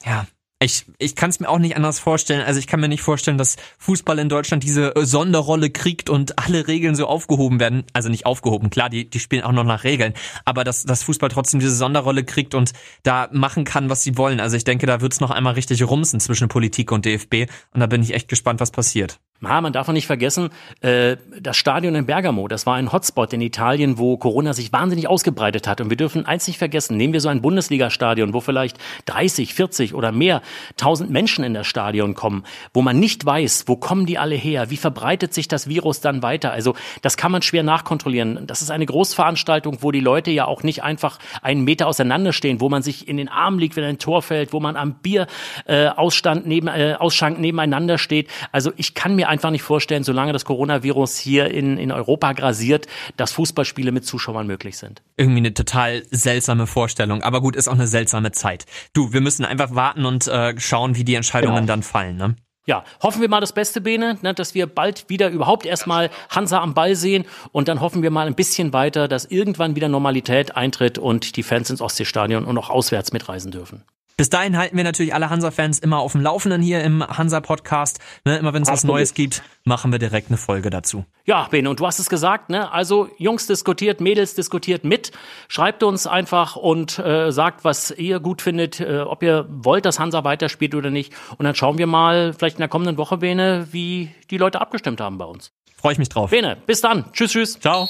Ja, 0.05 0.27
ich, 0.63 0.85
ich 0.99 1.15
kann 1.15 1.31
es 1.31 1.39
mir 1.39 1.49
auch 1.49 1.57
nicht 1.57 1.75
anders 1.75 1.99
vorstellen. 1.99 2.43
Also 2.45 2.59
ich 2.59 2.67
kann 2.67 2.79
mir 2.79 2.87
nicht 2.87 3.01
vorstellen, 3.01 3.37
dass 3.37 3.55
Fußball 3.79 4.19
in 4.19 4.29
Deutschland 4.29 4.63
diese 4.63 4.95
äh, 4.95 5.05
Sonderrolle 5.05 5.71
kriegt 5.71 6.09
und 6.09 6.37
alle 6.37 6.67
Regeln 6.67 6.95
so 6.95 7.07
aufgehoben 7.07 7.59
werden. 7.59 7.83
Also 7.93 8.09
nicht 8.09 8.25
aufgehoben, 8.25 8.69
klar, 8.69 8.89
die, 8.89 9.09
die 9.09 9.19
spielen 9.19 9.43
auch 9.43 9.51
noch 9.51 9.63
nach 9.63 9.83
Regeln. 9.83 10.13
Aber 10.45 10.63
dass, 10.63 10.83
dass 10.83 11.03
Fußball 11.03 11.29
trotzdem 11.29 11.59
diese 11.59 11.75
Sonderrolle 11.75 12.23
kriegt 12.23 12.53
und 12.53 12.73
da 13.03 13.27
machen 13.31 13.65
kann, 13.65 13.89
was 13.89 14.03
sie 14.03 14.17
wollen. 14.17 14.39
Also 14.39 14.55
ich 14.55 14.63
denke, 14.63 14.85
da 14.85 15.01
wird's 15.01 15.19
noch 15.19 15.31
einmal 15.31 15.53
richtig 15.53 15.81
rumsen 15.83 16.19
zwischen 16.19 16.47
Politik 16.47 16.91
und 16.91 17.05
DFB. 17.05 17.49
Und 17.73 17.79
da 17.79 17.87
bin 17.87 18.03
ich 18.03 18.13
echt 18.13 18.27
gespannt, 18.27 18.59
was 18.59 18.71
passiert. 18.71 19.19
Ja, 19.43 19.59
man 19.59 19.73
darf 19.73 19.89
auch 19.89 19.93
nicht 19.93 20.05
vergessen, 20.05 20.49
äh, 20.81 21.17
das 21.39 21.57
Stadion 21.57 21.95
in 21.95 22.05
Bergamo, 22.05 22.47
das 22.47 22.67
war 22.67 22.75
ein 22.75 22.91
Hotspot 22.91 23.33
in 23.33 23.41
Italien, 23.41 23.97
wo 23.97 24.15
Corona 24.17 24.53
sich 24.53 24.71
wahnsinnig 24.71 25.07
ausgebreitet 25.07 25.67
hat. 25.67 25.81
Und 25.81 25.89
wir 25.89 25.97
dürfen 25.97 26.27
eins 26.27 26.45
nicht 26.45 26.59
vergessen, 26.59 26.95
nehmen 26.95 27.13
wir 27.13 27.21
so 27.21 27.29
ein 27.29 27.41
Bundesliga-Stadion, 27.41 28.35
wo 28.35 28.41
vielleicht 28.41 28.77
30, 29.07 29.55
40 29.55 29.95
oder 29.95 30.11
mehr 30.11 30.43
tausend 30.77 31.09
Menschen 31.09 31.43
in 31.43 31.55
das 31.55 31.65
Stadion 31.65 32.13
kommen, 32.13 32.43
wo 32.71 32.83
man 32.83 32.99
nicht 32.99 33.25
weiß, 33.25 33.63
wo 33.65 33.77
kommen 33.77 34.05
die 34.05 34.19
alle 34.19 34.35
her, 34.35 34.69
wie 34.69 34.77
verbreitet 34.77 35.33
sich 35.33 35.47
das 35.47 35.67
Virus 35.67 36.01
dann 36.01 36.21
weiter. 36.21 36.51
Also 36.51 36.75
das 37.01 37.17
kann 37.17 37.31
man 37.31 37.41
schwer 37.41 37.63
nachkontrollieren. 37.63 38.45
Das 38.45 38.61
ist 38.61 38.69
eine 38.69 38.85
Großveranstaltung, 38.85 39.79
wo 39.81 39.91
die 39.91 40.01
Leute 40.01 40.29
ja 40.29 40.45
auch 40.45 40.61
nicht 40.61 40.83
einfach 40.83 41.17
einen 41.41 41.63
Meter 41.63 41.87
auseinanderstehen, 41.87 42.61
wo 42.61 42.69
man 42.69 42.83
sich 42.83 43.07
in 43.07 43.17
den 43.17 43.27
Arm 43.27 43.57
liegt, 43.57 43.75
wenn 43.75 43.85
ein 43.85 43.97
Tor 43.97 44.21
fällt, 44.21 44.53
wo 44.53 44.59
man 44.59 44.75
am 44.75 44.97
Bierausstand 45.01 46.45
äh, 46.45 46.47
neben, 46.47 46.67
äh, 46.67 46.95
Ausschank 46.99 47.39
nebeneinander 47.39 47.97
steht. 47.97 48.29
Also 48.51 48.71
ich 48.77 48.93
kann 48.93 49.15
mir 49.15 49.30
einfach 49.31 49.49
nicht 49.49 49.63
vorstellen, 49.63 50.03
solange 50.03 50.33
das 50.33 50.45
Coronavirus 50.45 51.17
hier 51.17 51.49
in, 51.49 51.77
in 51.77 51.91
Europa 51.91 52.33
grasiert, 52.33 52.87
dass 53.17 53.31
Fußballspiele 53.31 53.91
mit 53.91 54.05
Zuschauern 54.05 54.45
möglich 54.45 54.77
sind. 54.77 55.01
Irgendwie 55.17 55.39
eine 55.39 55.53
total 55.53 56.03
seltsame 56.11 56.67
Vorstellung. 56.67 57.23
Aber 57.23 57.41
gut, 57.41 57.55
ist 57.55 57.67
auch 57.67 57.73
eine 57.73 57.87
seltsame 57.87 58.31
Zeit. 58.31 58.65
Du, 58.93 59.13
wir 59.13 59.21
müssen 59.21 59.45
einfach 59.45 59.73
warten 59.73 60.05
und 60.05 60.27
äh, 60.27 60.59
schauen, 60.59 60.95
wie 60.95 61.03
die 61.03 61.15
Entscheidungen 61.15 61.55
genau. 61.55 61.67
dann 61.67 61.83
fallen. 61.83 62.17
Ne? 62.17 62.35
Ja, 62.67 62.83
hoffen 63.01 63.21
wir 63.21 63.29
mal 63.29 63.39
das 63.39 63.53
Beste, 63.53 63.81
Bene, 63.81 64.19
ne, 64.21 64.33
dass 64.33 64.53
wir 64.53 64.67
bald 64.67 65.09
wieder 65.09 65.29
überhaupt 65.29 65.65
erstmal 65.65 66.11
Hansa 66.29 66.59
am 66.61 66.75
Ball 66.75 66.95
sehen 66.95 67.25
und 67.51 67.67
dann 67.67 67.81
hoffen 67.81 68.03
wir 68.03 68.11
mal 68.11 68.27
ein 68.27 68.35
bisschen 68.35 68.71
weiter, 68.71 69.07
dass 69.07 69.25
irgendwann 69.25 69.75
wieder 69.75 69.89
Normalität 69.89 70.55
eintritt 70.55 70.99
und 70.99 71.37
die 71.37 71.43
Fans 71.43 71.71
ins 71.71 71.81
Ostseestadion 71.81 72.45
und 72.45 72.57
auch 72.57 72.69
auswärts 72.69 73.13
mitreisen 73.13 73.51
dürfen. 73.51 73.83
Bis 74.17 74.29
dahin 74.29 74.57
halten 74.57 74.77
wir 74.77 74.83
natürlich 74.83 75.13
alle 75.13 75.29
Hansa-Fans 75.29 75.79
immer 75.79 75.99
auf 75.99 76.11
dem 76.11 76.21
Laufenden 76.21 76.61
hier 76.61 76.83
im 76.83 77.05
Hansa-Podcast. 77.05 77.99
Ne, 78.25 78.37
immer 78.37 78.53
wenn 78.53 78.63
es 78.63 78.69
was 78.69 78.83
Neues 78.83 79.13
gibt, 79.13 79.41
machen 79.63 79.91
wir 79.91 79.99
direkt 79.99 80.29
eine 80.29 80.37
Folge 80.37 80.69
dazu. 80.69 81.05
Ja, 81.25 81.47
Bene, 81.49 81.69
und 81.69 81.79
du 81.79 81.87
hast 81.87 81.99
es 81.99 82.09
gesagt, 82.09 82.49
ne? 82.49 82.71
Also 82.71 83.09
Jungs 83.17 83.47
diskutiert, 83.47 84.01
Mädels 84.01 84.35
diskutiert 84.35 84.83
mit. 84.83 85.11
Schreibt 85.47 85.83
uns 85.83 86.07
einfach 86.07 86.55
und 86.55 86.99
äh, 86.99 87.31
sagt, 87.31 87.63
was 87.63 87.91
ihr 87.91 88.19
gut 88.19 88.41
findet, 88.41 88.79
äh, 88.79 88.99
ob 88.99 89.23
ihr 89.23 89.47
wollt, 89.49 89.85
dass 89.85 89.99
Hansa 89.99 90.23
weiterspielt 90.23 90.75
oder 90.75 90.89
nicht. 90.89 91.13
Und 91.37 91.45
dann 91.45 91.55
schauen 91.55 91.77
wir 91.77 91.87
mal, 91.87 92.33
vielleicht 92.33 92.57
in 92.57 92.61
der 92.61 92.69
kommenden 92.69 92.97
Woche, 92.97 93.17
Bene, 93.17 93.67
wie 93.71 94.11
die 94.29 94.37
Leute 94.37 94.61
abgestimmt 94.61 95.01
haben 95.01 95.17
bei 95.17 95.25
uns. 95.25 95.51
Freue 95.77 95.93
ich 95.93 95.99
mich 95.99 96.09
drauf. 96.09 96.29
Bene, 96.29 96.57
bis 96.65 96.81
dann. 96.81 97.05
Tschüss, 97.11 97.31
tschüss. 97.31 97.59
Ciao. 97.59 97.89